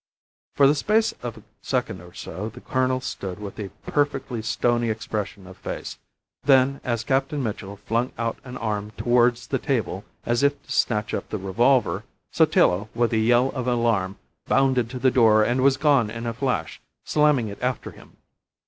For 0.55 0.65
the 0.65 0.73
space 0.73 1.11
of 1.21 1.37
a 1.37 1.43
second 1.61 2.01
or 2.01 2.11
so 2.11 2.49
the 2.49 2.59
colonel 2.59 3.01
stood 3.01 3.37
with 3.37 3.59
a 3.59 3.69
perfectly 3.85 4.41
stony 4.41 4.89
expression 4.89 5.45
of 5.45 5.57
face; 5.57 5.99
then, 6.41 6.81
as 6.83 7.03
Captain 7.03 7.43
Mitchell 7.43 7.77
flung 7.77 8.11
out 8.17 8.39
an 8.43 8.57
arm 8.57 8.93
towards 8.97 9.45
the 9.45 9.59
table 9.59 10.03
as 10.25 10.41
if 10.41 10.59
to 10.63 10.71
snatch 10.71 11.13
up 11.13 11.29
the 11.29 11.37
revolver, 11.37 12.03
Sotillo, 12.33 12.89
with 12.95 13.13
a 13.13 13.17
yell 13.17 13.49
of 13.51 13.67
alarm, 13.67 14.17
bounded 14.47 14.89
to 14.89 14.97
the 14.97 15.11
door 15.11 15.43
and 15.43 15.61
was 15.61 15.77
gone 15.77 16.09
in 16.09 16.25
a 16.25 16.33
flash, 16.33 16.81
slamming 17.05 17.49
it 17.49 17.61
after 17.61 17.91
him. 17.91 18.17